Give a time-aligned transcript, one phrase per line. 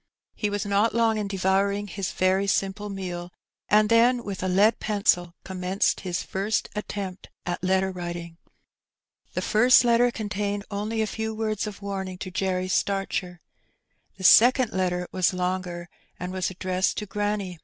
[0.33, 3.31] He was not long in devouring his very simple meal,
[3.69, 8.37] and then with a lead pencil commenced his first attempt at letter writing.
[9.33, 13.41] The first letter contained only a few words of warning to Jerry Starcher.
[14.17, 15.87] The second letter was longer,
[16.19, 17.59] and was addressed to granny.